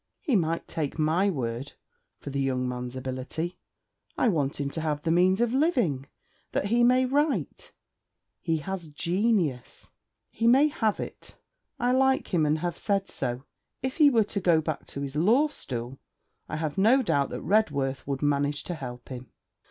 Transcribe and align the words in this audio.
'He 0.19 0.35
might 0.35 0.67
take 0.67 0.97
my 0.97 1.29
word 1.29 1.73
for 2.17 2.31
the 2.31 2.41
"young 2.41 2.67
man's" 2.67 2.95
ability. 2.95 3.59
I 4.17 4.29
want 4.29 4.59
him 4.59 4.71
to 4.71 4.81
have 4.81 5.03
the 5.03 5.11
means 5.11 5.39
of 5.41 5.53
living, 5.53 6.07
that 6.53 6.65
he 6.65 6.83
may 6.83 7.05
write. 7.05 7.71
He 8.39 8.57
has 8.57 8.87
genius.' 8.87 9.91
'He 10.31 10.47
may 10.47 10.69
have 10.69 10.99
it. 10.99 11.37
I 11.79 11.91
like 11.91 12.33
him, 12.33 12.47
and 12.47 12.57
have 12.57 12.79
said 12.79 13.09
so. 13.09 13.43
If 13.83 13.97
he 13.97 14.09
were 14.09 14.23
to 14.23 14.39
go 14.39 14.59
back 14.59 14.87
to 14.87 15.01
his 15.01 15.15
law 15.15 15.49
stool, 15.49 15.99
I 16.49 16.55
have 16.55 16.79
no 16.79 17.03
doubt 17.03 17.29
that 17.29 17.43
Redworth 17.43 18.07
would 18.07 18.23
manage 18.23 18.63
to 18.63 18.73
help 18.73 19.09
him.' 19.09 19.29